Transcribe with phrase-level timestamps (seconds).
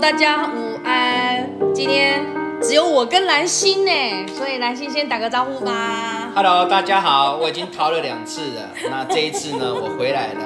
[0.00, 1.44] 大家午安。
[1.74, 2.24] 今天
[2.62, 3.90] 只有我跟蓝心呢，
[4.28, 6.30] 所以蓝心先打个招呼吧。
[6.36, 10.40] Hello，大家好，我已经逃了两次了， 那这一次呢，我回来了，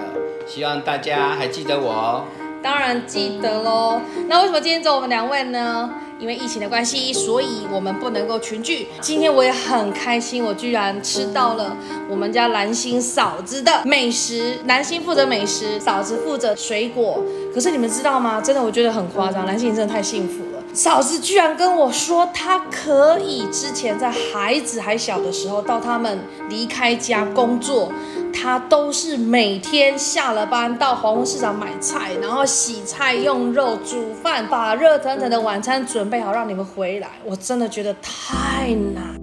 [0.47, 2.25] 希望大家还记得我哦。
[2.63, 4.01] 当然记得喽。
[4.27, 5.91] 那为什么今天只有我们两位呢？
[6.23, 8.87] 因为疫情的关系，所以我们不能够群聚。
[9.01, 11.77] 今天我也很开心，我居然吃到了
[12.09, 14.57] 我们家蓝心嫂子的美食。
[14.67, 17.21] 蓝心负责美食，嫂子负责水果。
[17.53, 18.41] 可是你们知道吗？
[18.41, 19.45] 真的，我觉得很夸张。
[19.45, 20.63] 蓝心真的太幸福了。
[20.73, 27.91] 嫂子居然跟我说，她可以之前在孩子还小的时候，到他们离开家工作。
[28.33, 37.09] 他都是每天下了班到黄昏市场买菜，然后洗菜用肉煮饭，把热腾腾的晚餐准备好让你们回来。
[37.25, 39.22] 我真的觉得太难。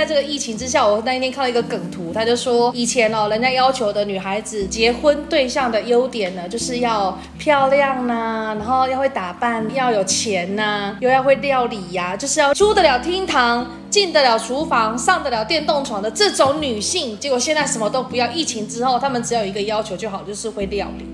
[0.00, 17.18] 在这个疫情之下，我那一天看到一个梗图，他就说以前哦，人家要求的女孩子结婚对象的优点呢，就是要漂亮呐、然后要会打扮，要有钱呐、又要会料理呀、就是要出得了厅堂，进得了厨房，上得了电动床的这种女性。
[17.18, 21.04] 结果现在什么都不要，疫情之后，她们只有一个要求就好，就是会料理，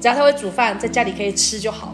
[0.00, 1.93] 只要她会煮饭，在家里可以吃就好。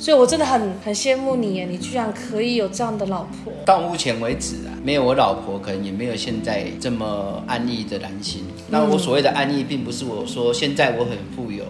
[0.00, 3.52] 所以，我真的很很羡慕你耶，你居然可以有这样的老婆。
[3.66, 8.44] 到目前为止啊，没有我老婆，可能也没有现在这么安逸的男性。
[8.70, 11.66] 那我所谓的安逸，并不是我说现在我很富有，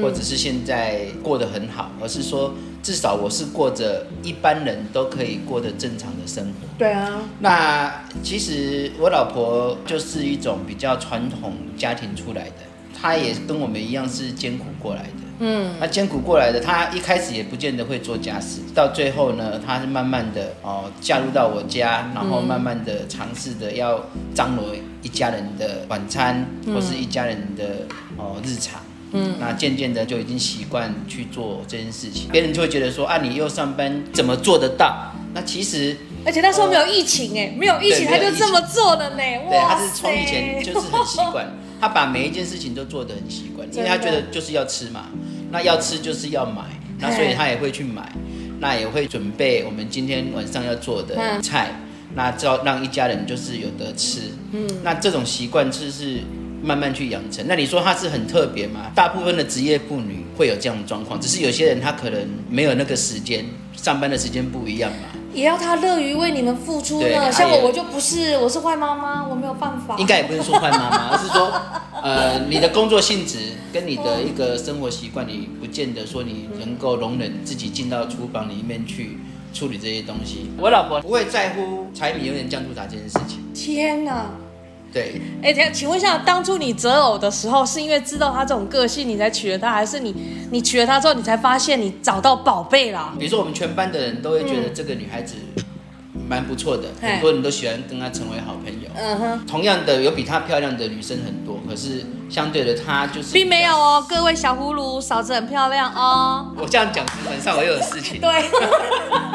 [0.00, 6.66] 或者是现在过得很好，而是说至少我是过着一般人都可以过得正常的生活。
[6.78, 7.20] 对啊。
[7.40, 12.54] 那其实我老婆就是一种比较传统家庭出来的，
[12.98, 15.23] 她也跟我们一样是艰苦过来的。
[15.40, 24.00] 嗯，那艰苦过来的，他一开始也不见得会做家事，到最后呢，他是慢慢的哦嫁入到我家，然后慢慢的尝试的要
[24.34, 27.64] 张罗一家人的晚餐，或是一家人的
[28.16, 28.80] 哦日常。
[29.12, 35.12] 嗯，那渐渐的就已经习惯去做这件事情，别人就会觉得说啊，你又上班怎么做得到？
[35.34, 39.16] 那其实，而且那时候没有疫情哎，没有疫情他就这么做了呢。
[39.16, 41.46] 对，他是从以前就是很习惯。
[41.80, 45.10] 他把每一件事情都做得很习惯，因为他觉得就是要吃嘛，
[45.54, 46.64] 那要吃就是要买，
[46.98, 48.12] 那所以他也会去买，
[48.58, 51.70] 那也会准备我们今天晚上要做的菜，
[52.16, 56.18] 那要让一家人就是有得吃，嗯，那这种习惯就是
[56.60, 57.44] 慢慢去养成。
[57.46, 58.90] 那你说他是很特别吗？
[58.96, 62.20] 大部分的职业妇女会有这样的状况，只是有些人他可能
[62.50, 63.44] 没有那个时间，
[63.76, 65.08] 上班的时间不一样嘛。
[65.34, 67.30] 也要他乐于为你们付出呢。
[67.30, 69.96] 像我，我就不是，我是坏妈妈，我没有办法。
[69.98, 71.52] 应该也不是说坏妈妈，而是说，
[72.02, 73.38] 呃， 你的工作性质
[73.72, 79.18] 跟你的一个生活习惯，你不见得说你能够容忍自己进到厨房里面去
[79.52, 80.50] 处理这些东西。
[80.56, 83.42] 我老婆不会在乎柴米油盐酱醋茶这件事情。
[83.52, 84.30] 天哪！
[84.94, 90.14] 对，哎，请问一下，当初你择偶的时候，是因为知道他这种个性，你才娶了他，还是你
[90.52, 93.12] 你娶了他之后，你才发现你找到宝贝啦？
[93.18, 95.34] 比如说，我们全班的人都会觉得这个女孩子
[96.28, 98.88] 蛮不错的，嗯、很多人都喜欢跟她成为好朋友。
[98.94, 99.46] 嗯哼。
[99.46, 104.06] 同样的，有比她漂亮的女生很多，可是相对的，她就是并没有哦。
[104.08, 106.54] 各位小葫芦，嫂子很漂亮哦。
[106.56, 108.20] 我这样讲，晚上我又有事情。
[108.20, 108.30] 对。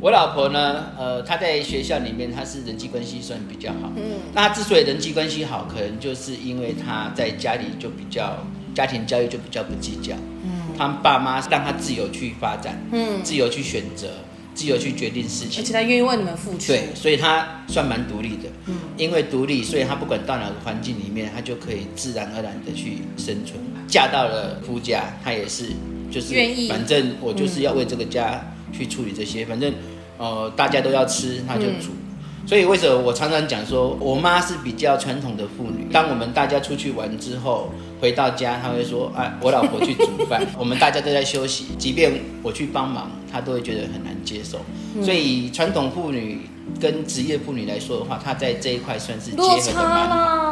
[0.00, 3.92] 我老婆呢，呃，她在学校里面，她是人际关系算比较好。
[3.96, 10.14] 嗯，那她之所以人际关系好，可能就是因为她在家里就比较家庭教育就比较不计较。
[10.44, 14.08] 嗯，他们爸妈让她自由去发展，嗯，自由去选择，
[14.54, 16.68] 自由去决定事情，而且她愿意为你们付出。
[16.68, 18.48] 对，所以她算蛮独立的。
[18.66, 23.58] 嗯，因为独立，所以她不管到哪个环境里面，她就可以自然而然的去生存。
[23.88, 25.70] 嫁到了夫家，她也是
[26.08, 28.40] 就是愿意，反正我就是要为这个家。
[28.72, 29.72] 去处理这些，反正，
[30.18, 31.90] 呃，大家都要吃，那就煮。
[31.90, 35.86] 嗯、所以为什么我常常讲说，我妈是比较传统的妇女。
[35.92, 37.70] 当我们大家出去玩之后，
[38.00, 42.12] 回到家，她会说：“啊， 我老婆去煮饭，我们大家都在休息。”即便
[42.42, 44.58] 我去帮忙，她都会觉得很难接受。
[44.94, 46.48] 嗯、所以传统妇女
[46.80, 49.42] 跟职业妇女来说的话，她在这一块算是结
[49.72, 50.47] 合的蛮好。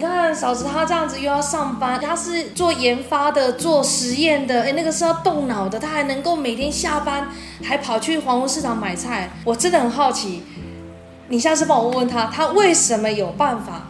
[0.00, 7.28] 你看嫂子她这样子又要上班，她是做研发的，做实验的，哎，那个是要动脑的，她还能够每天下班
[7.62, 10.42] 还跑去黄昏市场买菜，我真的很好奇，
[11.28, 13.89] 你下次帮我问问她，她为什么有办法？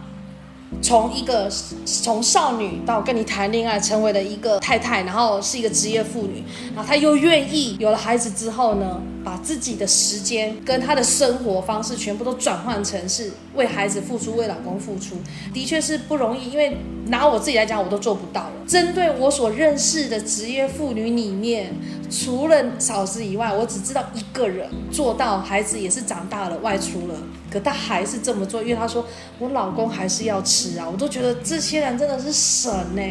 [0.81, 1.49] 从一个
[1.85, 15.15] 从少女到跟你谈恋爱，成为了一个太太，然后是一个职业妇女，然后她又愿意有了孩子之后呢，把自己的时间跟她的生活方式全部都转换成是为孩子付出，为老公付出，
[15.53, 16.49] 的确是不容易。
[16.49, 16.77] 因为
[17.07, 18.51] 拿我自己来讲，我都做不到了。
[18.65, 21.75] 针对我所认识的职业妇女里面，
[22.09, 27.15] 除了嫂子以外，我只知道一个人做到，孩子也是长大了，外出了。
[27.51, 29.05] 可他还是这么做，因为他说
[29.37, 33.01] 我老公还是要吃啊，我都觉得这些人真的是神呢，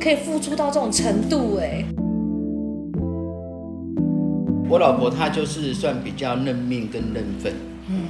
[0.00, 1.84] 可以付出到这种程度哎。
[4.68, 7.54] 我老婆她就是算比较认命跟认份。
[7.88, 8.02] 嗯，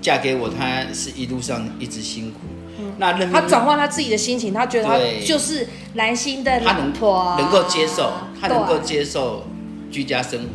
[0.00, 2.38] 嫁给我，她是一路上一直辛苦。
[2.78, 4.96] 嗯，那她转换她自己的心情，她觉得她
[5.26, 9.42] 就是兰心的老婆，能够接受，她能够接受
[9.90, 10.48] 居家生活。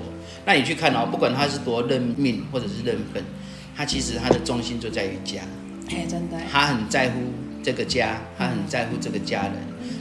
[0.46, 3.24] 那你去看哦，不管她是多认命或者是认份，
[3.76, 5.42] 她其实他的重心就在于家。
[5.90, 7.20] 哎，真的，他很在乎
[7.64, 9.54] 这个家，他很在乎这个家人，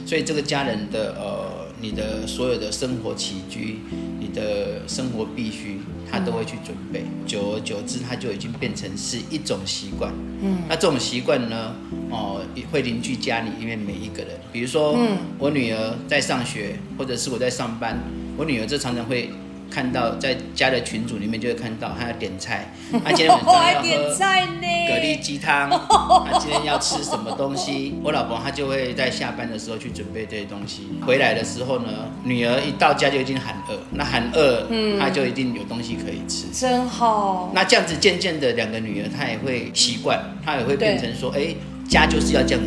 [0.05, 1.61] 所以这个家人的呃。
[1.83, 3.79] 你的所有的生活起居，
[4.19, 5.79] 你的生活必须，
[6.11, 7.03] 他都会去准备。
[7.25, 10.13] 久而久之，他就已经变成是一种习惯。
[10.43, 11.75] 嗯，那这种习惯呢，
[12.11, 12.39] 哦，
[12.71, 14.39] 会凝聚家里面每一个人。
[14.51, 17.97] 比如说，嗯，我女儿在上学，或者是我在上班，
[18.37, 19.31] 我女儿就常常会。
[19.71, 22.71] 看到在家的群组里面就会看到他要点菜，
[23.03, 27.95] 他 今天晚上要喝蛤蜊鸡汤，他 今天要吃什么东西？
[28.03, 31.87] 我老婆她就会在下班的时候去准备这些东西，回来的时候呢，
[32.25, 37.49] 女儿一到家就已经喊饿，那喊饿，嗯，她就一定有东西可以吃，真好。
[37.55, 41.55] 那这样子渐渐的，两个女儿她也会习惯，她也会变成说，哎，
[41.87, 42.61] 家就是要这样。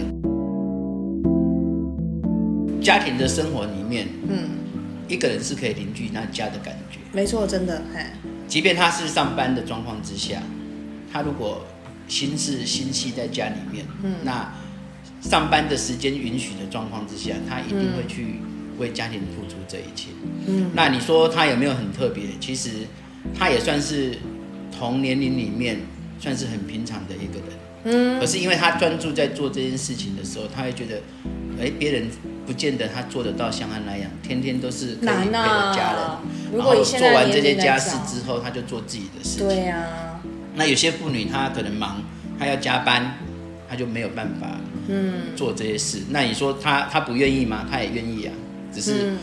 [2.80, 4.63] 家庭的生活里面，嗯。
[5.08, 7.82] 一个人是可以凝聚那家的感觉，没错，真的。
[8.46, 10.42] 即便他是上班的状况之下，
[11.12, 11.64] 他如果
[12.08, 14.52] 心是心系在家里面，嗯，那
[15.20, 18.36] 上班的时间允许的状况之下，他一定会去
[18.78, 20.08] 为家庭付出这一切。
[20.46, 22.24] 嗯，那你说他有没有很特别？
[22.40, 22.70] 其实
[23.34, 24.18] 他也算是
[24.76, 25.78] 同年龄里面
[26.18, 27.48] 算是很平常的一个人。
[27.84, 31.00] 嗯，可是因为他专注在做这件事情的时候，他会觉得。
[31.56, 32.10] 哎，别人
[32.46, 36.56] 不见得他做得到像他那样，天天都是可以陪着家人。
[36.56, 39.46] 然后做完这些家事之后，他就做自己的事情。
[39.46, 40.20] 对呀。
[40.54, 42.02] 那有些妇女她可能忙，
[42.38, 43.16] 她要加班，
[43.68, 45.98] 她就没有办法嗯做这些事。
[46.00, 47.66] 嗯、那你说她她不愿意吗？
[47.70, 48.32] 她也愿意啊，
[48.72, 49.14] 只是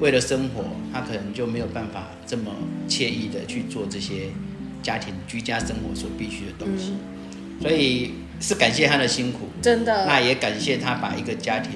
[0.00, 2.50] 为了生活，她可能就没有办法这么
[2.88, 4.30] 惬意的去做这些
[4.82, 6.92] 家庭居家生活所必须的东西。
[6.92, 8.14] 嗯、所以。
[8.42, 10.06] 是感谢她的辛苦，真的。
[10.06, 11.72] 那也感谢她把一个家庭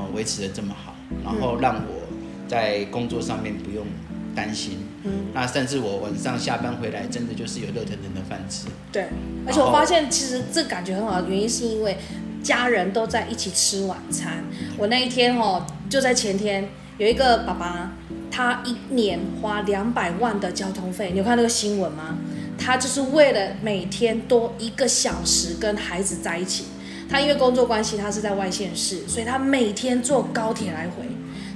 [0.00, 0.94] 哦维持的这么好，
[1.24, 2.08] 然后让我
[2.48, 3.86] 在工作上面不用
[4.34, 4.78] 担心。
[5.04, 5.26] 嗯。
[5.34, 8.66] 那甚至我晚上下班回来，真的就是有热腾腾的饭吃。
[8.90, 9.04] 对。
[9.46, 11.98] 而且我发现，其实这感觉很好的原因，是因为
[12.42, 14.44] 家人都在一起吃晚餐。
[14.78, 16.68] 我那一天哦，就在前天，
[16.98, 17.92] 有一个爸爸，
[18.30, 22.16] 他一年花两百万的交通费，你有看那个新闻吗？
[22.58, 26.64] 他就是为了每天多一个小时跟孩子在一起。
[27.10, 31.04] 他因为工作关系，他是在外县市，所以他每天坐高铁来回。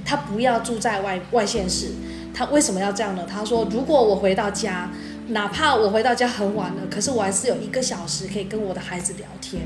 [0.03, 1.87] 他不要住在外外县市。
[2.33, 3.25] 他为什么要这样呢？
[3.25, 4.91] 他说：“如果我回到家，
[5.29, 9.63] 哪怕我回到家很晚了，可是我还是有一个小时可以跟我的孩子聊天。”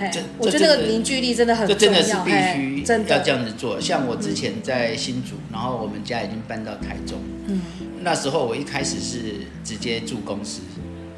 [0.00, 1.78] 哎，我觉得那个凝聚力真的很重要。
[1.78, 3.78] 这真的是必须真的要这样子做。
[3.78, 7.18] 像我之前在新竹，然后我们家已经搬到台中。
[7.48, 7.60] 嗯。
[8.02, 9.18] 那时候我一开始是
[9.62, 10.62] 直接住公司，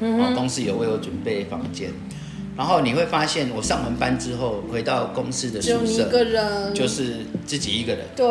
[0.01, 1.91] 嗯哼，公司有为我准备房间，
[2.55, 8.29] 然后你会发现我上完班之后回到公司的宿舍，一个人就是自己一个人，对。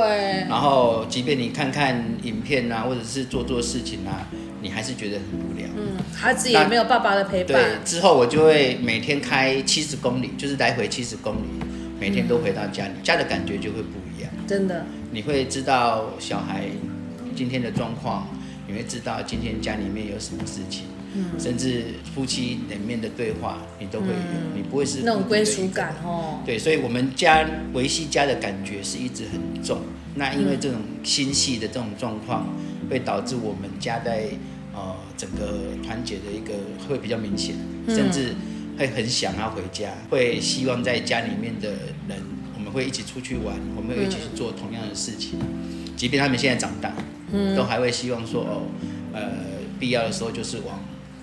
[0.48, 4.28] 然后即便你看看影片啊，或者是做做事情啊，
[4.60, 5.66] 你还是觉得很无聊。
[5.76, 7.60] 嗯，孩子也没有爸爸的陪伴。
[7.60, 11.64] 对，之后我就会每天开七十公里，就是来回七十公里，
[11.98, 14.30] 每天都回到家里，嗯、家的感觉就会不一样。
[14.46, 16.66] 真的，你会知道小孩
[17.34, 18.28] 今天的状况。
[18.68, 26.40] 你会知道今天家里面有什么事情，嗯，甚至夫妻里面的对话，你都会有，嗯、你不会是那种归属感哦。
[26.44, 29.80] 对，所以我们家维系家的感觉是一直很重。
[30.14, 32.46] 那因为这种心系的这种状况，
[32.90, 34.28] 会导致我们家在
[34.74, 36.54] 呃整个团结的一个
[36.88, 37.54] 会比较明显，
[37.88, 38.34] 甚至
[38.78, 41.70] 会很想要回家，会希望在家里面的
[42.08, 42.18] 人，
[42.54, 45.38] 我们会一起出去玩，我们会一起去做同样的事情，
[45.96, 46.92] 即便他们现在长大。
[47.34, 48.60] 嗯，都还会希望说哦，
[49.14, 49.22] 呃，
[49.80, 50.78] 必要的时候就是往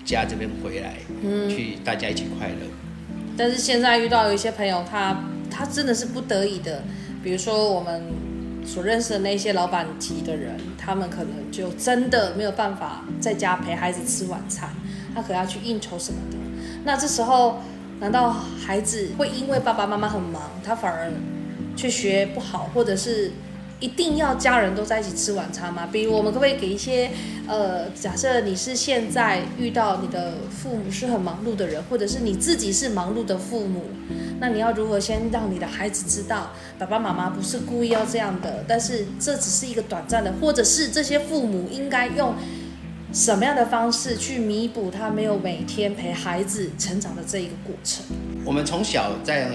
[0.09, 2.55] 家这边回来，嗯，去大家一起快乐。
[3.37, 6.83] 但是现在遇到有一些朋友，他他真的是不得已的，
[7.23, 8.03] 比如说我们
[8.65, 14.69] 所认识的那些老板级的人，他们可能就真的没有办法在家陪孩子吃晚餐，
[15.13, 16.37] 他可能要去应酬什么的。
[16.83, 17.61] 那这时候，
[17.99, 21.11] 难道孩子会因为爸爸妈妈很忙，他反而
[21.75, 23.31] 去学不好，或者是？
[23.79, 25.87] 一定要家人都在一起吃晚餐吗？
[25.89, 27.09] 比如我们可不可以给一些，
[27.47, 33.85] 呃，假设你是现在遇到你的父母是很忙碌的人，或者是你自己是忙碌的父母，
[34.41, 42.35] 那你要如何先让你的孩子知道，爸爸妈妈不是故意要这样的，但是这只是一个短暂的，或者是这些父母应该用
[43.13, 48.05] 什么样的方式去弥补他没有每天陪孩子成长的这一个过程？
[48.43, 49.51] 我们从小在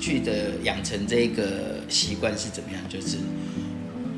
[0.00, 2.80] 去的养成这个习惯是怎么样？
[2.88, 3.18] 就是。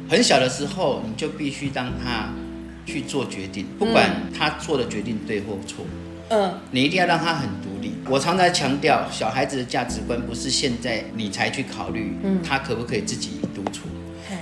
[0.09, 2.33] 很小的时候，你就必须让他
[2.87, 5.85] 去做决定，不管他做的决定对或错。
[6.31, 7.93] 嗯，你一定要让他很独立。
[8.09, 13.87] 我常常强调，小孩子的价值观不是现在你才去考虑，他可不可以自己独处，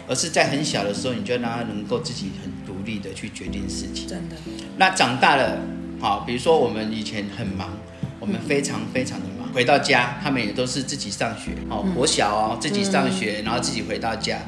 [0.08, 4.08] 而是在很小的时候，你就让他能够自己很独立的去决定事情。
[4.08, 4.36] 真的。
[4.76, 5.58] 那长大了，
[6.00, 7.70] 好，比如说我们以前很忙，
[8.18, 14.38] 我们非常非常的忙，回到家他们也都是自己上学，哦，国小哦，自己上学，然后自己回到家，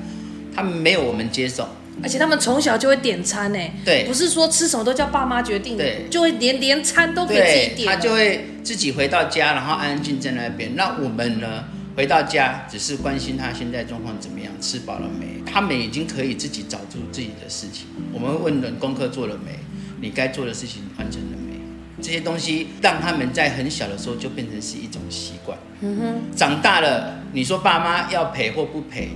[0.58, 1.68] 他们没有我们接受。
[2.00, 10.76] 而且他们从小就会点餐呢，对，不是说吃什么都叫爸妈决定，对，就会连连餐都可以自己点，他就会自己回到家，然后安安静静在那边。
[10.76, 11.64] 那我们呢，
[11.96, 15.42] 回到家只是关心他现在状况怎么样，吃饱了没？
[15.44, 17.88] 他们已经可以自己找出自己的事情。
[18.12, 19.58] 我们问人功课做了没？
[20.00, 21.58] 你该做的事情完成了没？
[22.00, 25.58] 这些东西让他们在很小的时候就变成是一种习惯。
[25.80, 29.08] 嗯哼，长大了，你说爸妈要陪或不陪？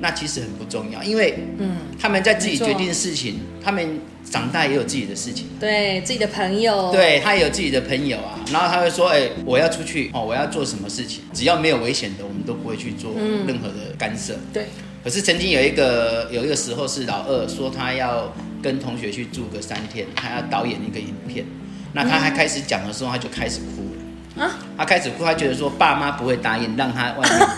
[0.00, 8.38] 那其实很不重要，因为嗯，他们在自己决定的事情，他们长大也有自己的事情，对自己的朋友，对他也有自己的朋友啊。
[8.52, 11.22] 然后他会说：“哎，我要出去哦，我要做什么事情？
[11.32, 13.12] 只要没有危险的，我们都不会去做
[13.46, 14.66] 任何的干涉。”对。
[15.02, 21.46] 可是曾经有一个有一个时候是老二说他要跟同学去住个三天，他要导演一个影片。
[21.92, 24.58] 那他还开始讲的时候，他就开始哭了啊！
[24.76, 27.48] 他开始哭，他觉得说爸妈不会答应让他外面。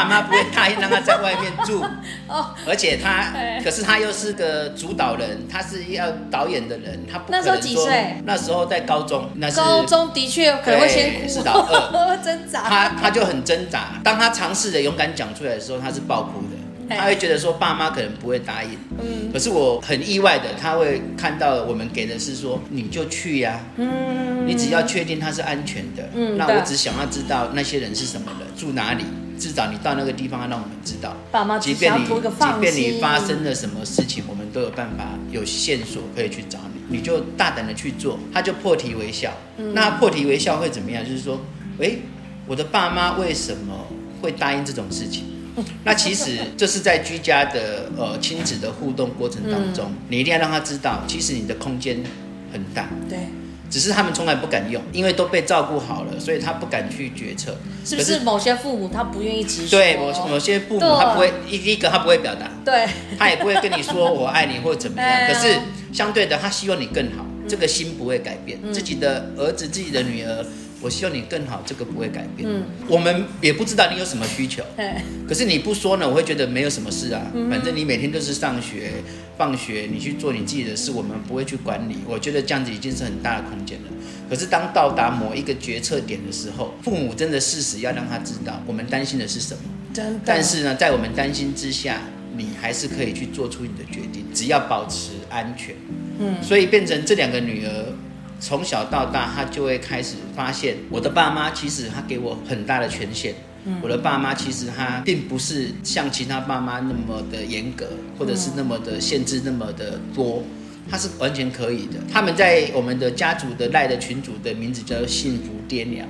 [0.00, 1.84] 爸妈不会答应让他在外面住，
[2.66, 7.54] 而且他，可是他又是个主导人，他是要导演的人，他不可能说。
[7.54, 8.16] 那时候几岁？
[8.24, 12.62] 那时候在高中，那是高中的确可能会先哭，是老二挣扎。
[12.62, 18.70] 他他就很挣扎，当他尝试着勇敢讲出来的时候，他是爆哭的，他会觉得说爸妈可能不会答应。
[18.98, 29.04] 嗯，可是我很意外的，他会看到我们给的是说你就去呀，嗯，你只要确定他是安全的，嗯，那我只想要知道那些人是什么人，住哪里。
[29.40, 31.16] 至少你到那个地方，让我们知道。
[31.32, 36.98] 爸妈即便你即便你发生了什么事情，我们都有办法有线索可以去找你。
[36.98, 39.32] 你就大胆的去做，他就破涕为笑。
[39.56, 41.02] 嗯、那破涕为笑会怎么样？
[41.02, 41.40] 就是说，
[41.78, 42.00] 诶，
[42.46, 43.86] 我的爸妈为什么
[44.20, 45.24] 会答应这种事情？
[45.84, 52.02] 那其实这是在居家的呃亲子的互动过程当中，嗯、你一定要让他知道，其实你的空间
[52.52, 52.88] 很大。
[53.08, 53.18] 对。
[53.70, 57.56] 只是他们从来不敢用，因为都被照顾好了，所以他不敢去决策。
[57.84, 59.78] 是不是某些父母他不愿意直说？
[59.78, 62.86] 对，某某些父母他不会，一第一个他不会表达，对，
[63.16, 65.10] 他也不会跟你说我爱你或怎么样。
[65.32, 65.56] 可是
[65.92, 68.58] 相对的，他希望你更好，这个心不会改变。
[68.72, 70.44] 自己的儿子、自己的女儿。
[70.82, 72.48] 我希望你更好，这个不会改变。
[72.48, 74.62] 嗯，我们也不知道你有什么需求。
[74.76, 74.94] 对。
[75.28, 77.20] 可是你不说呢，我会觉得没有什么事啊。
[77.34, 77.50] 嗯。
[77.50, 78.92] 反正你每天都是上学、
[79.36, 81.98] 放学，你去做你自己的事，我们不会去管你。
[82.08, 83.88] 我觉得这样子已经是很大的空间了。
[84.28, 89.62] 可是当到达某一个决策点的时候，父母真的事实要让他知道，我们担心的是什么。
[89.92, 90.20] 真的。
[90.24, 92.00] 但是呢，在我们担心之下，
[92.36, 95.74] 你还是可以去做出你的决定，只要保持安全。
[96.18, 96.42] 嗯。
[96.42, 97.70] 所以变成这两个女儿。
[98.40, 103.34] 从小到大，他就会开始发现，我的爸妈其实他给我很大的权限。
[103.66, 107.86] 嗯，我的爸妈其实他并不是像其他爸妈那么的严格，
[108.18, 110.42] 或者是那么的限制那么的多，
[110.90, 111.98] 他是完全可以的。
[112.10, 116.08] 他们在我们的家族的赖的群组的名字叫做幸福爹娘。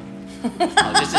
[0.77, 1.17] 好， 就是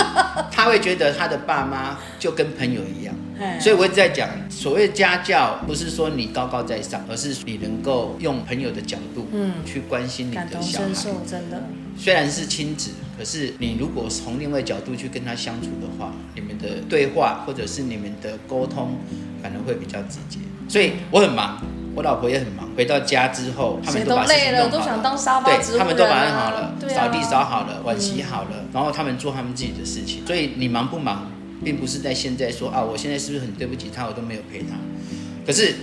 [0.50, 3.14] 他会觉得他的爸妈就跟朋友一样。
[3.60, 10.88] 所以我一直在讲，所谓家教不是说你高高在上，而是你能够用朋友的角度，嗯，去关心你的小孩。
[11.28, 11.64] 真的。
[11.98, 18.98] 虽然是亲子，可是你如果从另外角度去跟他相处的话，你们的对话或者是你们的沟通，
[19.42, 20.40] 反而会比较直接。
[20.70, 21.62] 所以我很忙，
[21.94, 22.70] 我老婆也很忙。
[22.78, 30.26] 回到家之后，他们都把事情弄好了，都想当沙发对，他们都把它好了，扫地扫好了，碗洗好了，然后他们做他们自己的事情。
[30.26, 31.30] 所以你忙不忙？
[31.64, 34.76] 并不是在现在说啊，我现在是不是很对不起他，我都没有陪他。
[35.46, 35.76] 可是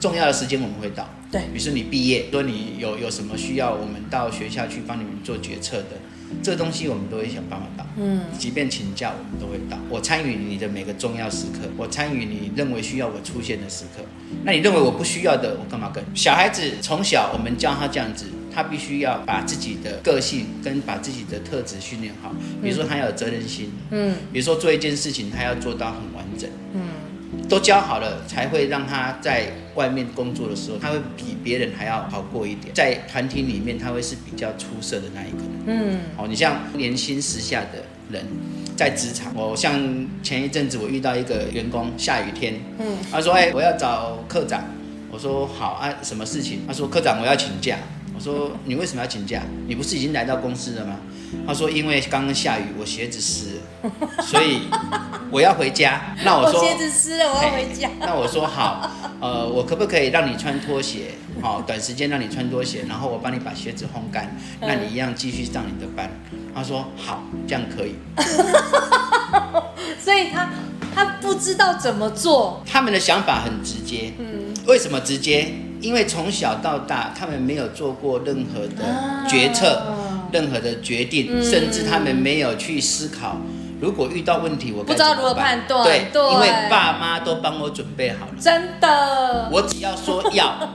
[0.00, 5.98] 重要的时间我们会到，对，比如说你毕业，说你有有什么需要，我们到学校去帮你们做决策的，
[6.42, 7.86] 这个东西我们都会想办法到。
[7.96, 9.78] 嗯，即便请假我们都会到。
[9.88, 14.02] 我参与你的每个重要时刻，我参与你认为需要我出现的时刻。
[14.44, 16.02] 那你认为我不需要的，我干嘛跟？
[16.14, 18.26] 小孩子从小我们教他这样子。
[18.54, 26.82] 他必须要把自己的个性跟把自己的特质训练好，比如说他要有责任心，嗯，比如说做一件事情他要做到很完整，嗯，
[27.48, 38.24] 都教好了才会让他在外面工作的时候，他会比别人还要好过一点，在团体里面他会是比较出色的那一个人，嗯，好，你像年薪时下的人
[38.76, 39.80] 在职场，我像
[40.22, 44.62] 前一阵子我遇到一个员工，下雨天，嗯，他说，哎，我要找科长，
[45.10, 46.60] 我说好啊，什么事情？
[46.66, 47.78] 他说科长我要请假。
[48.14, 49.42] 我说你为什么要请假？
[49.66, 50.96] 你不是已经来到公司了吗？
[51.46, 53.90] 他说因为刚刚下雨，我鞋子湿了。
[54.22, 54.60] 所以
[55.30, 56.14] 我要回家。
[56.24, 57.88] 那我说我鞋子湿了，我要回家。
[58.00, 58.90] 那我说好，
[59.20, 61.12] 呃，我可不可以让你穿拖鞋？
[61.40, 66.10] 好，短时间让你穿拖鞋，然后我帮你把鞋子烘干，那你一样继续上你的班。
[66.54, 67.94] 他说好，这样可以。
[69.98, 70.50] 所以他
[70.94, 72.62] 他不知道怎么做。
[72.66, 74.12] 他们的想法很直接。
[74.18, 74.52] 嗯。
[74.66, 75.48] 为什么直接？
[75.82, 83.36] 因为从小到大，他们没有做过任何的决策，啊、任何的决定，嗯、甚至他们没有去思考，
[83.80, 84.84] 如果遇到问题，我？
[84.84, 85.84] 不知道如何判断。
[85.84, 88.32] 对，对因为爸妈都帮我准备好了。
[88.40, 89.48] 真的。
[89.50, 90.70] 我只要说要，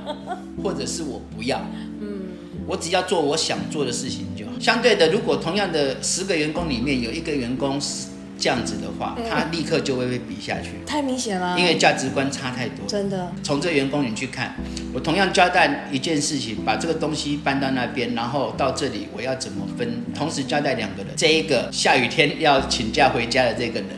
[0.61, 1.59] 或者是我不要。
[2.01, 2.19] 嗯。
[2.67, 4.51] 我只要做我想做的事情就好。
[4.59, 8.09] 相对的，如果同样的十个员工里面有一个员工是。
[8.37, 11.57] 这样子的话，他立刻就会被比下去，太明显了。
[11.59, 13.31] 因为价值观差太多，真的。
[13.43, 14.55] 从这员工你去看，
[14.93, 20.03] 我同样交代一件事情，把这个东西搬到那边，然后到这里我要怎么分？
[20.15, 23.89] 同时交代两个人，这一个下雨天要请假回家的这个人，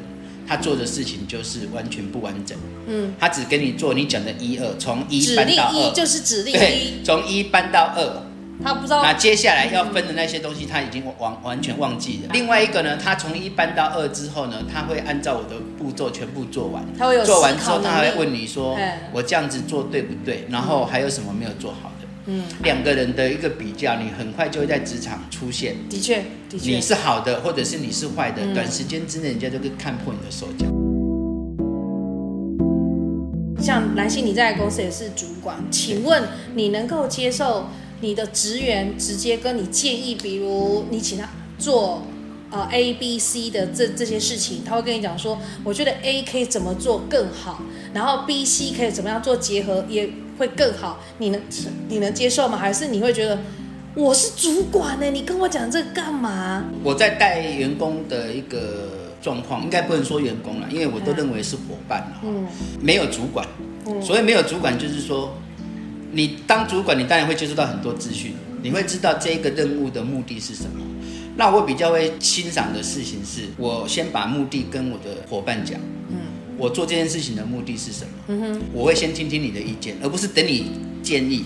[0.48, 2.58] 他做的事情就是完全不完整。
[2.88, 8.29] 嗯，他只跟你做你讲的一二，从一搬到二，就是指令一，从一搬到二。
[8.62, 12.30] 他不知道，那接下来要分的那些东西，他已经完完全忘记了。
[12.34, 16.84] 另外一个呢，他从一搬到二之后呢，他会按照我的步骤全部做完。
[16.98, 18.78] 他会有做完之后，他还会问你说
[19.14, 22.08] ：“我这样子做对不对？”然后还有什么没有做好的？
[22.26, 25.76] 嗯，两个人的一个比较，你很快就会在职场出现。
[25.90, 30.66] 的确，的确，你是好的，或者是你是坏的，短时间之内人家就会看破你的手脚。
[33.64, 36.24] 像兰心，你在公司也是主管，请问
[36.56, 37.68] 你能够接受？
[38.02, 41.28] 你的职员直接跟你建议，比如你请他
[41.58, 42.02] 做
[42.50, 47.62] 呃 A、B、C 的这这些事情，他会跟你讲说，我觉得 A 可以怎么做更好，
[47.94, 51.42] 然后 B、C 可以怎么样做结合也会更好，你能
[51.90, 52.58] 你能接受吗？
[52.58, 53.38] 还是你会觉得
[53.96, 55.12] 我是主管呢？
[55.12, 56.64] 你跟我讲这个干嘛？
[56.84, 62.48] 我在带员工的一个状况，应该不能说员工了，因为我都认为是伙伴了，嗯，
[62.80, 63.46] 没有主管，
[63.86, 65.34] 嗯，所以没有主管就是说。
[66.12, 70.86] 你当主管，你当然会接触到很多资讯，你会知道这个任务的目的是什么。
[71.36, 75.80] 那我比较会欣赏的事情是，我先把目的跟我的伙伴讲。
[76.10, 76.18] 嗯，
[76.58, 78.12] 我做这件事情的目的是什么？
[78.28, 81.46] 嗯哼，我会先听听你的意见，而不是等你建议。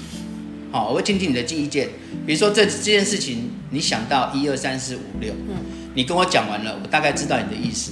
[0.72, 1.90] 好，我会听听你的意见。
[2.26, 5.56] 比如说这这件事情，你想到一二三四五六，嗯，
[5.94, 7.92] 你跟我讲完了，我大概知道你的意思。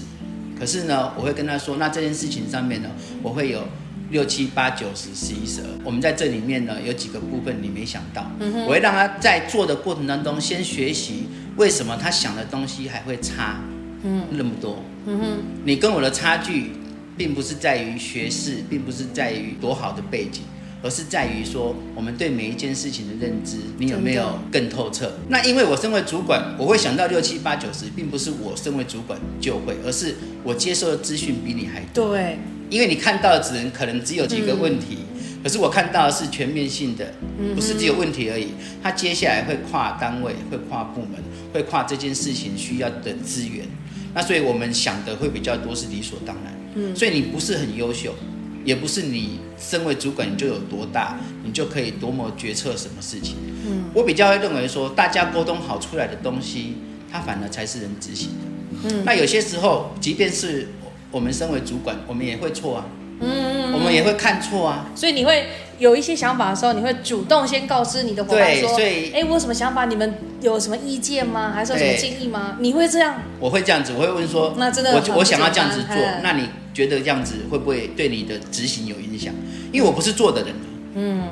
[0.57, 2.89] 可是呢，我会跟他说，那这件事情上面呢，
[3.21, 3.67] 我会有。
[4.11, 13.61] 六七八九十十一十二，我们在这里面呢，有几个部分你没想到，嗯、我会让他在做的过程当中先学习为什么他想的东西还会差，
[14.03, 15.25] 嗯，那么多，嗯哼，
[15.63, 16.71] 你跟我的差距，
[17.17, 20.41] 并不是在于学识，并不是在于多好的背景，
[20.83, 25.13] 而是在于说我们对每一件事情的认知，你有没有更透彻？
[25.29, 32.09] 那因为我身为主管，我会想到六七八九十，并不是我身为主管就会，而是我接受的资讯比你还多。
[32.09, 32.37] 对。
[32.71, 37.13] 因为你看到的只能可能只有几个问题，嗯、可是我看到的是全面性的，
[37.53, 38.53] 不是只有问题而已。
[38.81, 41.21] 他接下来会跨单位，会跨部门，
[41.53, 43.65] 会跨这件事情需要的资源。
[44.13, 46.53] 那所以我们想的会比较多，是理所当然。
[46.75, 48.15] 嗯，所以你不是很优秀，
[48.63, 53.35] 也不是你身为主管你就有多大，你就可以多么决策什么事情。
[53.67, 56.75] 嗯，我比较会认为说，大家沟通好出来的东西，
[57.11, 58.89] 它反而才是人执行的。
[58.89, 60.69] 嗯，那有些时候，即便是。
[61.11, 62.85] 我们身为主管，我们也会错啊，
[63.19, 65.47] 嗯，我们也会看错啊，所以你会
[65.77, 68.69] 有一些想法的时候，你会主动先告知你的伙伴说，
[69.13, 69.85] 哎，我有什么想法？
[69.85, 71.51] 你们有什么意见吗？
[71.53, 72.57] 还是有什么建议吗？
[72.59, 73.21] 你会这样？
[73.39, 79.33] 我会这样子，我会问说，那真的，我我想要这样子做，那你觉得这样子会不会对你的执行有影响？
[79.71, 80.55] 因为我不是做的人，
[80.95, 81.23] 嗯，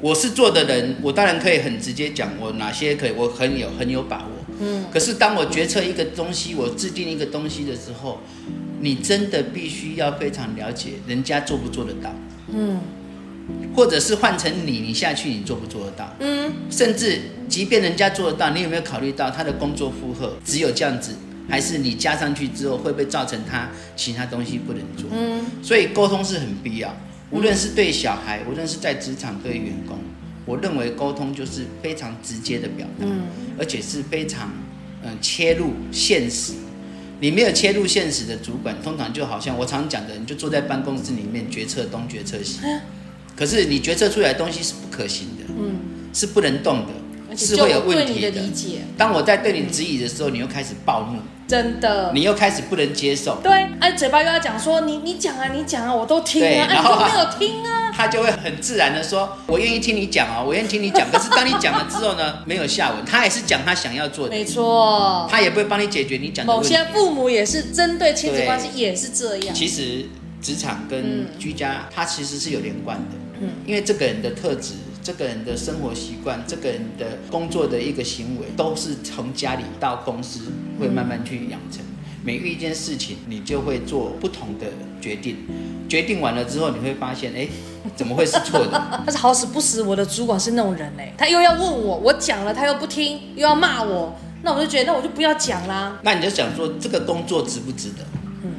[0.00, 8.20] 我是做的人，我当然可以很直接讲我哪些可以，我很有很有把握，嗯，可是当我决策一个东西，我制定一个东西的时候。
[8.80, 12.14] 你真的必须要非常了解人家做不做得到，
[12.52, 12.80] 嗯，
[13.74, 21.14] 或者是换成你，你下去你做不做得到，嗯，甚至即便人家做得到，你有没有考虑到他的工作负荷只有这样子，
[21.48, 25.08] 还是你加上去之后会不会造成他其他东西不能做？
[25.12, 26.94] 嗯，所以沟通是很必要，
[27.30, 29.98] 无论是对小孩，无论是在职场对员工，
[30.44, 33.22] 我认为沟通就是非常直接的表达，嗯，
[33.58, 34.52] 而且是非常
[35.02, 36.52] 嗯切入现实。
[37.20, 42.60] 你没有切入现实的主管，通常就好像我常讲的，你就坐在办公室里面决策东决策西，
[43.36, 45.76] 可是你决策出来的东西是不可行的，嗯，
[46.12, 48.30] 是不能动的，是会有问题的。
[48.30, 48.80] 理解。
[48.96, 53.38] 当我在对你质疑的时候，你又开始暴怒，真的，你又开始不能接受。
[53.42, 61.04] 对，哎，嘴巴又要讲说你你讲啊，你讲啊，我都听啊，然后你没有听啊，他就会很自然的说，我愿意听你讲啊，我愿意听你讲。
[61.10, 66.52] 可是当你讲了之后呢，没有下文，他还是讲他想要做的，没错，他也不会帮你解决你讲的。
[66.52, 69.52] 某些父母也是针对亲子关系也是这样。
[69.52, 70.06] 其实
[70.40, 74.74] 职场跟居家，它其实是有连贯的，嗯，因为这个人的特质。
[75.00, 80.40] 这个人的生活习惯，这个人的工作的一个行为，都是从家里到公司
[80.78, 81.80] 会慢慢去养成。
[82.28, 84.66] 每遇一件事情，你就会做不同的
[85.00, 85.38] 决定。
[85.88, 87.48] 决定完了之后，你会发现，哎，
[87.96, 88.70] 怎么会是错的？
[89.06, 95.98] 但是好死不死，我的主管是那种人嘞，他又要问我，我讲了他又不听，又要骂我，那我就觉得，那我就不要讲啦。
[96.02, 98.04] 那你就想说，这个工作值不值得？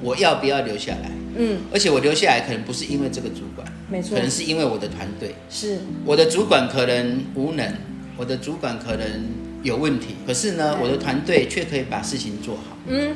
[0.02, 1.12] 我要不要留下来？
[1.38, 7.72] 嗯，而且我留下来可能不是因为这个主管，没错，可能是因为我的团队，是我的主管可能无能，
[8.18, 9.06] 我的主管可能
[9.62, 12.76] 有问题，可是呢，我的团队却可以把事情做好。
[12.88, 13.14] 嗯，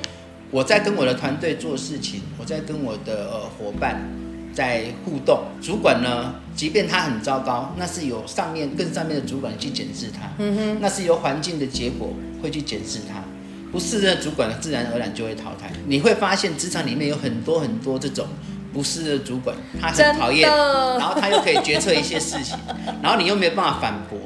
[0.53, 4.07] 我在跟我的团队做事情，我在跟我的呃伙伴
[4.53, 13.23] 在互动，主管呢，即便他很糟糕，那是由上面更上面的主管去检视他，嗯哼，那是由环境的结果会去检视他。
[13.71, 15.71] 不适任的主管，自然而然就会淘汰。
[15.87, 18.27] 你会发现职场里面有很多很多这种
[18.71, 22.55] 不适任的主管，他很讨厌，然后他又可以决策一些事情，
[23.01, 24.22] 然后你又没有办法反驳。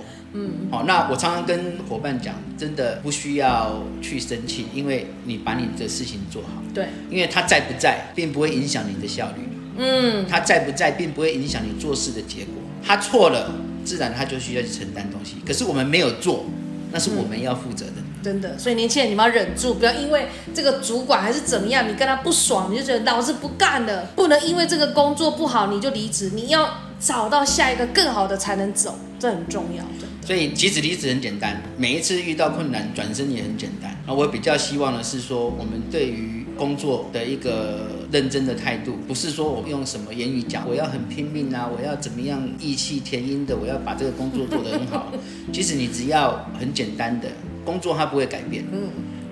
[0.68, 6.62] 嗯，好，那我常常跟伙伴讲，真的不需要去生气，因为你把你的事情做好。
[6.74, 9.50] 对，因为他在不在，并不会影响你的效率。
[9.78, 12.54] 嗯，他在不在，并不会影响你做事的结果。
[12.84, 13.54] 他错了，
[13.84, 15.36] 自然他就需要去承担东西。
[15.46, 16.46] 可是我们没有做，
[16.92, 17.94] 那是我们要负责的。
[18.24, 24.06] 真的，所以年轻人你们要忍住，不要因为这个主管还是怎么样，你跟他不爽，你就觉得老子不干了。
[24.16, 29.84] 不能因为这个工作不好你就离职，你要找到下一个更好的才能走，这很重要。
[30.28, 33.96] 所以其实离职很简单，每一次遇到困难转身也很简单。
[34.06, 45.13] 那我比较希望的是说，我们对于工作的一个认真的态度，不是说我用什么言语讲，我要很拼命啊，我要怎么样义气填膺的，我要把这个工作做得很好。
[45.54, 47.30] 其实你只要很简单的。
[47.63, 48.90] 工作它不会改变，嗯，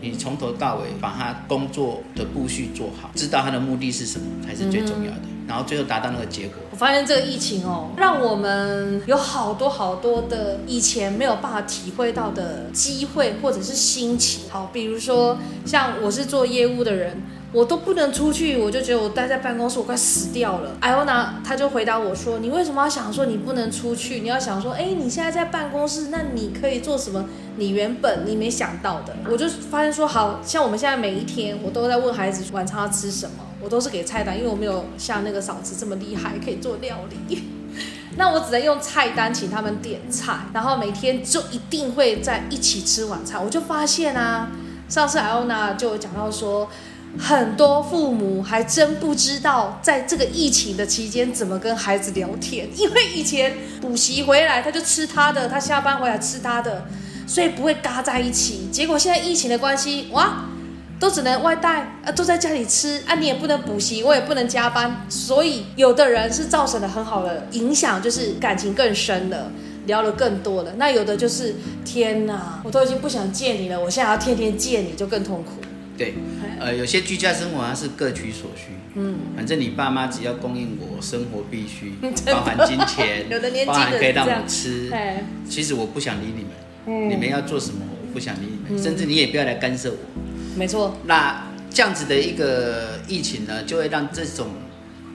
[0.09, 6.57] 你从头到尾把他工作的步序做好，知道他的目的是什么才是最重要的，嗯、然后最后达到那个结果。
[6.71, 14.49] 我发现这个疫情哦，让我们有好多好多的以前没有办法体会到的机会或者是心情。
[14.49, 17.21] 好，比如说像我是做业务的人。
[17.55, 20.75] 我都不能出去，我就觉得我待在办公室，我快死掉了。
[20.81, 24.19] 艾欧娜，他就回答我说：“你为什么要想说你不能出去？
[24.19, 27.29] 你要想说，哎，你现在在办公室，那你可以做什么？
[27.55, 37.41] 你原本你没想到的。”我就发现说，好像我们现在每一天，我都在问孩子晚餐要吃什么，我都是给菜单，因为我没有像那个嫂子这么厉害，可以做料理。
[38.17, 43.41] 那我只能用菜单请他们点菜，然后每天就一定会在一起吃晚餐。
[43.41, 44.51] 我就发现啊，
[44.89, 46.69] 上次艾欧娜就有讲到说。
[47.17, 56.86] 很多父母还真不知道，在这个疫情的期间怎么跟孩子聊天，因为以前补习回来他就吃他的，他下班回来吃他的，
[57.25, 58.67] 所以不会嘎在一起。
[58.71, 60.45] 结果现在疫情的关系，哇，
[60.99, 69.51] 都只能外带，啊，都在家里吃，啊，你也不能补习，我也不能加班，所以有的人是造成了很好的影响，就是感情更深了，
[69.86, 70.73] 聊得更多了。
[70.78, 75.51] 那有的就是天哪，我都已经不想见你了，我现在要天天见你，就更痛苦。
[75.97, 76.13] 对，
[76.59, 81.93] 呃，有些居家生活它是各取所需，嗯，反正你爸妈只要供应我生活必需，
[82.31, 84.91] 包含金钱， 有的年包含可以让我吃，
[85.49, 86.51] 其实我不想理你们，
[86.87, 89.97] 嗯，你们要做什么，我不想理你们，嗯，甚至你也不要来干涉我，
[90.57, 90.97] 没错。
[91.05, 94.47] 那这样子的一个疫情呢，就会让这种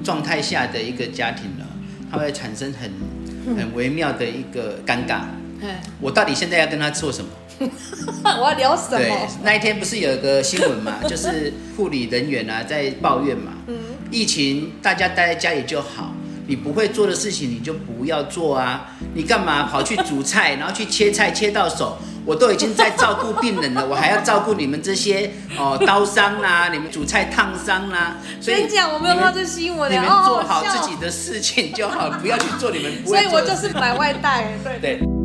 [0.05, 1.65] 状态下的一个家庭呢，
[2.11, 5.21] 它会产生很很微妙的一个尴尬，
[5.63, 7.31] 嗯，我到底现在要跟他做什么？
[8.25, 8.99] 我要聊什么？
[8.99, 13.53] 对，那一天不是有一个新闻嘛， 就是护理人员啊在抱怨嘛。
[13.67, 13.77] 嗯。
[14.11, 16.13] 疫情大家待在家里就好，
[16.47, 18.89] 你不会做的事情你就不要做啊！
[19.15, 21.97] 你干嘛跑去煮菜， 然后去切菜切到手？
[22.27, 28.17] 我都已经在照顾病人了，我还要照顾你们这些哦刀伤啦，你们煮菜烫伤啦。
[28.41, 33.31] 所以讲我没有看这新闻，你们做好自己的事情就好，不要去做你们不会做的事。
[33.31, 34.59] 所以我就是买外带。
[34.63, 35.20] 对对。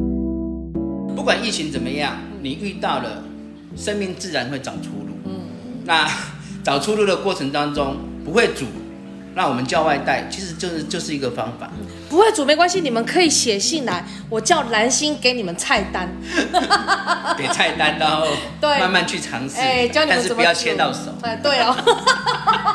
[1.15, 3.23] 不管疫情怎么样，你遇到了，
[3.77, 5.17] 生命自然会找出路。
[5.25, 5.31] 嗯，
[5.85, 6.07] 那
[6.63, 8.65] 找出路的过程当中，不会煮，
[9.33, 11.69] 那我们叫外带，其实就是就是一个方法。
[12.09, 16.09] 不会煮没关系，你们可以写信来，我叫蓝心给你们菜单，
[17.37, 18.27] 给菜单，然后
[18.61, 19.57] 慢慢去尝试。
[19.57, 21.15] 哎，教你们怎么，但是不要切到手。
[21.21, 21.75] 哎，对哦。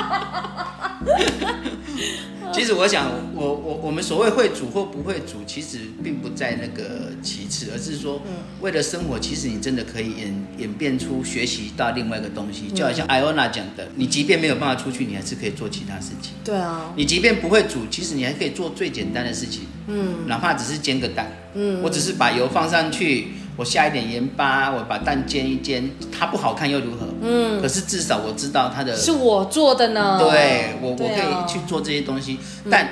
[2.52, 8.20] 其其实我想，我我我们所谓会煮或不会煮，其实并不在那个其次，而是说，
[8.60, 12.68] 为了生活，其实你真的可以演演变出学习到另外一个东西。
[12.68, 16.34] 就好像艾欧娜讲的，你即便没有办法出去，你还是可以做其他事情。
[16.44, 16.92] 对啊。
[16.94, 19.62] 你即便不会煮，其实你还可以做最简单的事情。
[19.86, 20.28] 嗯。
[20.28, 21.32] 哪怕只是煎个蛋。
[21.54, 21.80] 嗯。
[21.82, 23.28] 我只是把油放上去。
[23.60, 27.06] 我下一点盐巴，我把蛋煎一煎，它不好看又如何？
[27.20, 30.16] 嗯，可是至少我知道它的是我做的呢。
[30.18, 32.38] 对，我、啊、我可以去做这些东西，
[32.70, 32.88] 但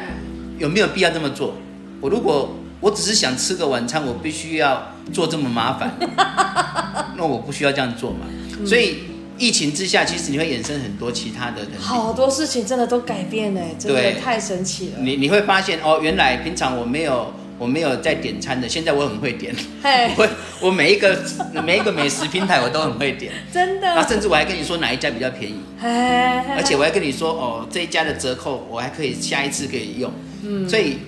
[0.58, 1.54] 有没有必要这么做？
[2.02, 2.50] 我如果
[2.80, 5.90] 我只是想吃个晚餐，我必须要做这么麻烦，
[7.16, 8.26] 那我不需要这样做嘛。
[8.66, 8.98] 所以
[9.38, 14.98] 疫情之下，其实你会衍生很多其他的人，好多事情真的都改变了，真的太神奇了。
[15.00, 17.32] 你你会发现哦，原来平常我没有。
[17.58, 19.54] 我没有在点餐的，现在我很会点。
[20.16, 20.28] 我
[20.60, 21.20] 我每一个
[21.64, 23.94] 每一个美食平台我都很会点，真的。
[23.94, 30.12] 那甚至我还跟你说哪一家比较便宜.而且我还跟你说哦，这一家的折扣我还可以下一次可以用。
[30.44, 30.98] 嗯，所以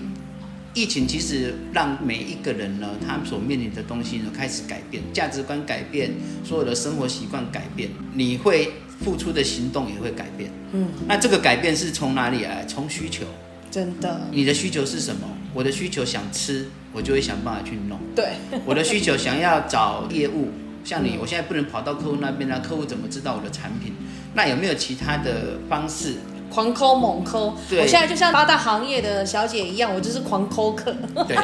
[0.75, 6.11] 疫情其实让每一个人呢，他们所面临的东西呢开始改变，价值观改变，
[6.45, 8.73] 所有的生活习惯改变，你会
[9.05, 10.51] 付出的行动也会改变。
[10.73, 12.65] 嗯，那这个改变是从哪里来？
[12.67, 13.25] 从需求。
[13.71, 15.29] 真的，你的需求是什么？
[15.55, 17.99] 我的需求想吃，我就会想办法去弄。
[18.15, 18.33] 对，
[18.65, 20.49] 我的需求想要找业务，
[20.85, 23.95] 像你，我现在不能跑到客户那边，那客户怎么知道我的产品？
[24.35, 26.15] 那有没有其他的方式？
[26.51, 30.93] 狂抠猛抠，对，我现在就像八大行业的小姐一样，我就是狂抠客。
[31.29, 31.37] 对，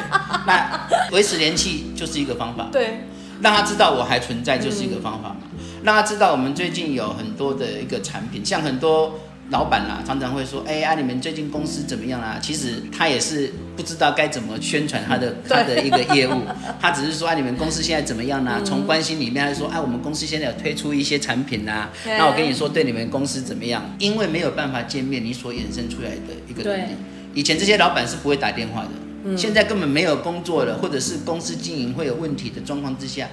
[0.47, 2.69] 那维持联系就是一个方法。
[2.73, 3.07] 对，
[3.41, 5.37] 让他知道我还存在就是一个方法。
[5.53, 9.15] 嗯，让他知道我们最近有很多的一个产品，像很多。
[9.51, 16.43] 老板啦，常常会说：“哎、欸、啊，你们最近公司怎么样啊？”其实他也是不知道该怎么宣传他的他的一个业务，
[16.81, 23.83] 他只是说：“啊，你们公司现在怎么样呢、啊？”从关心里面，他说：“哎、啊，我们公司现在有推出一些产品啊。”那我跟你说，对你们公司怎么样？
[24.01, 26.97] 因为没有办法见面，你所衍生出来的一个能力。
[27.33, 33.29] 以前这些老板是不会打电话的，现在根本没有工作了，或者是公司经营会有问题的状况之下，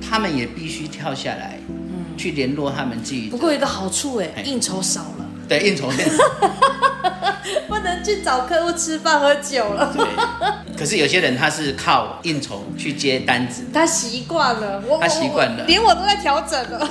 [0.00, 1.58] 他们也必须跳下来，
[2.16, 3.28] 去联络他们自己。
[3.28, 5.17] 不过有一个好处哎，应酬少了。
[5.48, 6.08] 对，应酬店，
[7.66, 9.92] 不能去找客户吃饭喝酒了。
[9.96, 10.04] 对，
[10.76, 16.90] 可是有些人他是靠应酬去接单子，他习惯了，我他习惯了，连我都在调整了，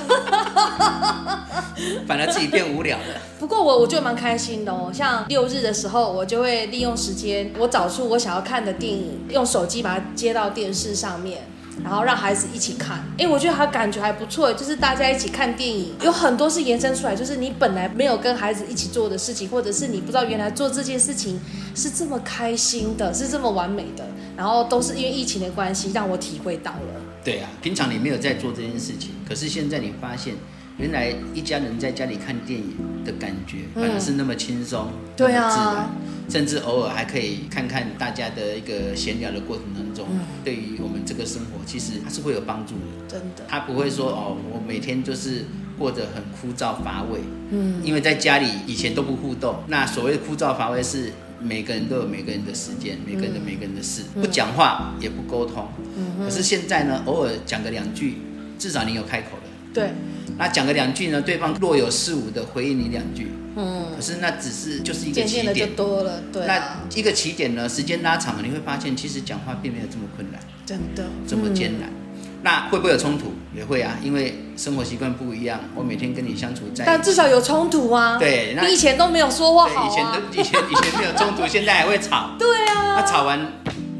[2.06, 3.04] 反而自己变无聊了。
[3.38, 11.46] 不过我我就蛮开心的哦，像六日的时候，我就会利用时间，我找出我想要看的电影，用手机把它接到电视上面。
[11.82, 21.40] 然后让孩子一起看，哎，我觉得还感觉还不错，就是大家一起看电影，有很多是延伸出来，就是你本来没有跟孩子一起做的事情，或者是你不知道原来做这件事情
[21.74, 27.00] 是这么开心的，是这么完美的，然后都是因为疫情的关系让我体会到了。
[27.24, 30.34] 对啊，平常你没有在做这件事情，可是现在你发现。
[30.78, 35.90] 原来一家人在家里看电影的感觉，反而是那么轻松，嗯、对啊，那么自然，
[36.30, 43.08] 甚至偶尔还可以看看大家的一个闲聊的过程当中，嗯、对于我们这个生活，其实它是会有帮助的。
[43.08, 47.20] 真的，他不会说哦，我每天就是过得很枯燥乏味。
[47.50, 55.66] 嗯，因为在家里以前都不互动，那所谓的枯燥乏味是每个人都有每个人的时间，每个人的每个人的事，嗯、不讲话也不沟通。
[55.96, 58.18] 嗯，可是现在呢，偶尔讲个两句，
[58.60, 59.42] 至少你有开口了。
[59.74, 59.90] 对。
[60.36, 66.46] 那讲个两句呢，对方若有似无的回应你两句，嗯，可是那只是就是一个起点，渐渐的就多了，对啊。
[66.46, 71.88] 那一个起点呢，时间拉长了，你会发现其实讲话并没有这么困难，真的这么艰难。
[71.88, 73.32] 嗯、那会不会有冲突？
[73.54, 75.60] 也会啊，因为生活习惯不一样。
[75.74, 78.18] 我每天跟你相处在，但至少有冲突啊。
[78.18, 82.30] 对，那你以前都没有说话好、啊、以前都 以前以前没有冲突，现在还会吵。
[82.38, 82.96] 对啊。
[82.96, 83.40] 那吵完，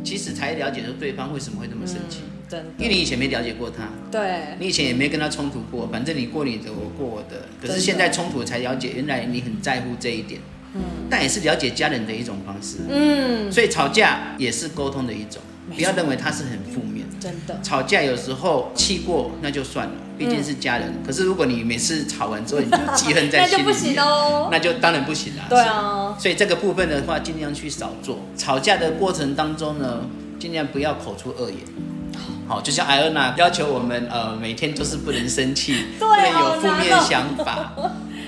[0.05, 2.21] 其实才了解说对方为什么会那么生气。
[2.23, 2.38] 嗯
[2.79, 7.47] 因为你以前没了解过他，对，你以前也没跟他冲突过，反正你过你的，我过我的。
[7.61, 10.41] 可是现在冲突才了解，原来你很在乎这一点，
[10.75, 10.81] 嗯，
[11.11, 15.43] 但也是了解家人的一种方式，嗯，所以吵架也是沟通的一种，
[15.75, 17.61] 不要认为它是很负面，真的。
[17.63, 20.95] 吵架有时候气过那就算了，毕竟是家人。
[21.07, 25.45] 可是如果你每次吵完之后你就记恨在 心里，那就不行哦，那就当然不行啦。
[25.51, 28.21] 对啊，所以这个部分的话，尽量去少做。
[28.37, 30.07] 吵架的过程当中呢，
[30.39, 31.59] 尽量不要口出恶言。
[32.49, 37.75] 好，就像艾欧娜要求我们，呃，每天都是不能生气，对不能有负面想法。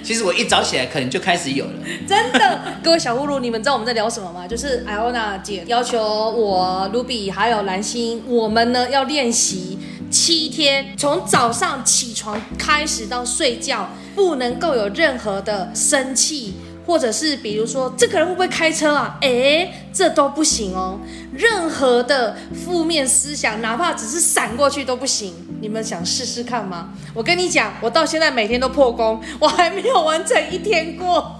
[0.02, 1.72] 其实我一早起来可能就开始有了。
[2.06, 4.46] 真的，各位小葫芦，你们知道我们在聊什么吗？
[4.46, 9.78] 就是艾欧娜姐要求我卢比还有蓝心，我们呢要练习
[10.10, 16.54] 七天，从早上起床开始到睡觉，不能够有任何的生气。
[16.90, 19.16] 或者是比如说，这个人会不会开车啊？
[19.20, 20.98] 诶，这都不行哦。
[21.32, 25.32] 任何的负面思想，哪怕只是闪过去都不行。
[25.60, 26.88] 你们想试试看吗？
[27.14, 31.36] 我跟你讲，我到现在每天都破功，我还没有完成一天过。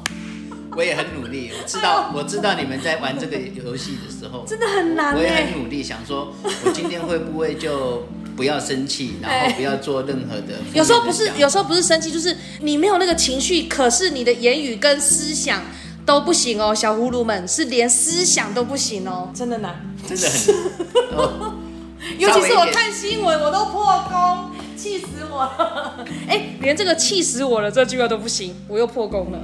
[0.77, 1.51] 我也很努力。
[1.61, 5.17] 我知道，我知道你们在玩这个游戏的时候，真的很难。
[5.17, 8.07] 我也很努力，想说，我今天会不会就
[8.41, 15.61] 不要生气，然后不要做任何的， 有时候不是，有时候不是生气，就是你没有那个情绪，可是你的言语跟思想
[16.07, 21.53] 都不行哦，小葫芦们是连思想都不行哦，真的难，真的很
[22.19, 26.03] 尤其是我看新闻，我都破功，气死我了！
[26.27, 29.39] 哎、欸，连这个气死我了这句话都不行，我又破功了。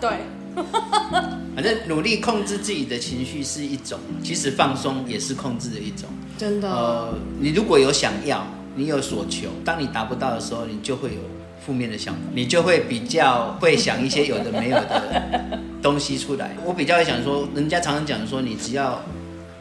[0.00, 0.08] 对，
[1.54, 6.08] 反正努力控制自己的情绪是一种，其实放松也是控制的一种。
[6.38, 6.70] 真的。
[6.70, 11.20] 呃，你如果有想要，你有所求，当你达不到的时候，你就会有
[11.64, 16.56] 负面的想法，你就会比较会想一些有的没有的东西出来。
[16.64, 19.02] 我比较会想说，人家常常讲说，你只要。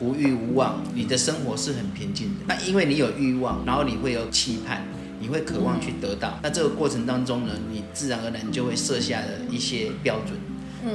[0.02, 2.45] 无欲无望，你的生活是很平静的。
[2.47, 4.82] 那因为你有欲望，然后你会有期盼，
[5.19, 6.39] 你会渴望去得到。
[6.41, 10.39] 那这个过程当中呢，你自然而然就会设下了一些标准。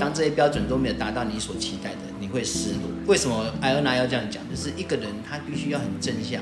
[0.00, 2.90] 当这些标准都没有达到你所期待的，你会失落。
[3.06, 4.42] 为什么艾欧娜要这样讲？
[4.50, 6.40] 就是一个人他必须要很正向，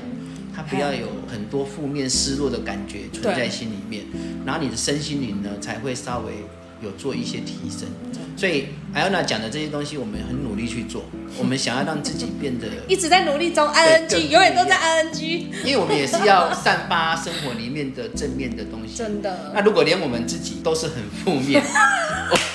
[0.55, 4.05] 他不要有很多负面失落的感觉存在心里面，
[4.45, 6.33] 然后你的身心灵呢才会稍微
[6.81, 7.87] 有做一些提升。
[8.35, 11.03] 所以艾欧娜讲的这些东西，我们很努力去做。
[11.37, 15.45] 我们想要让自己变得一直在努力中，ing 永远都在 ing。
[15.63, 18.95] 因为我们也是要散发生活里面的正面的东西。
[18.95, 19.51] 真的。
[19.53, 21.63] 那如果连我们自己都是很负面，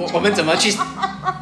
[0.00, 0.72] 我我们怎么去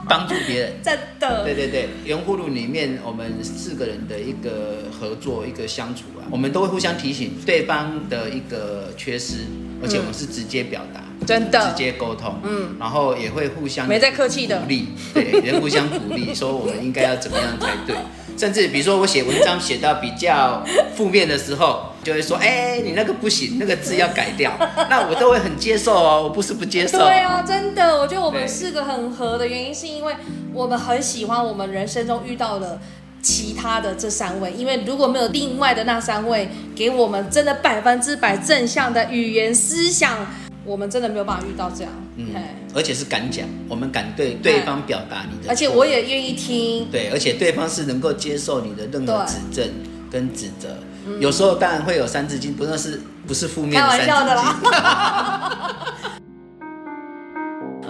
[0.08, 0.72] 帮助别人？
[0.82, 1.44] 真的。
[1.44, 9.46] 对对对，圆葫芦里面我们四个人的一个合作，一个相处啊，我们都会互相提醒对方的一个缺失，
[9.82, 11.02] 而且我们是直接表达。
[11.26, 17.94] 真的，直接沟通，嗯，然后也会互相没在客气的鼓励，对，也互相鼓励，说我们应该要怎么样才对。
[18.38, 20.62] 甚至比如说我写文章写到比较
[20.94, 24.52] 负面的时候，就会说，哎、欸，你那个不行，那个字要改掉。
[24.88, 26.98] 那我都会很接受哦，我不是不接受。
[26.98, 30.14] 对啊，真的，我觉得我们四个很合的原因，是因为
[30.54, 32.80] 我们很喜欢我们人生中遇到的
[33.20, 40.26] 其他的这三位，因为如果没有另外的那三位给我们真的百分之百正向的语言思想。
[40.68, 42.26] 我们真的没有办法遇到这样，嗯，
[42.74, 49.66] 而且是敢讲，我们敢对对方表达你的，而且我也愿意听，对，而且对方是能够接受你的任何指正
[50.10, 50.76] 跟指责，
[51.20, 55.86] 有时候当然会有三字经，不是是不是负面的三字经，开玩笑的啦。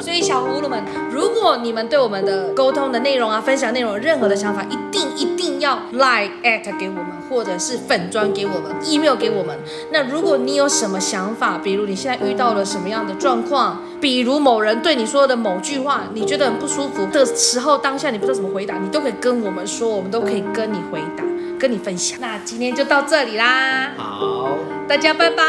[0.01, 9.59] 所以小葫芦们，如果你们对我们的沟通的内容啊、分享内容有任何的想法，一定一定要 like at 给我们，或者是粉砖给我们，email 给我们。
[9.91, 21.25] 那如果你有什么想法，比如你现在遇到了什么样的状况，比如某人对你说的某句话，你觉得很不舒服的时候，当下你不知道怎么回答，你都可以跟我们说，我们都可以跟你回答，
[21.59, 22.19] 跟你分享。
[22.21, 24.51] 那今天就到这里啦，好，
[24.87, 25.45] 大家拜拜，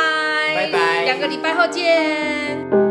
[0.55, 2.88] 拜拜，两个礼拜后见。